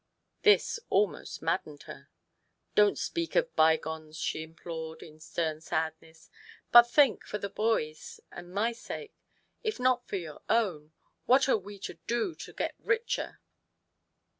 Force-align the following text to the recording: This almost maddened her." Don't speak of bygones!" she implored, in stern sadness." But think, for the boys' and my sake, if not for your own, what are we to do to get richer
This 0.41 0.79
almost 0.89 1.43
maddened 1.43 1.83
her." 1.83 2.09
Don't 2.73 2.97
speak 2.97 3.35
of 3.35 3.55
bygones!" 3.55 4.17
she 4.19 4.41
implored, 4.41 5.03
in 5.03 5.19
stern 5.19 5.61
sadness." 5.61 6.31
But 6.73 6.89
think, 6.89 7.23
for 7.23 7.37
the 7.37 7.51
boys' 7.51 8.19
and 8.31 8.51
my 8.51 8.71
sake, 8.71 9.13
if 9.61 9.79
not 9.79 10.07
for 10.07 10.15
your 10.15 10.41
own, 10.49 10.91
what 11.27 11.47
are 11.47 11.55
we 11.55 11.77
to 11.81 11.99
do 12.07 12.33
to 12.33 12.51
get 12.51 12.73
richer 12.79 13.41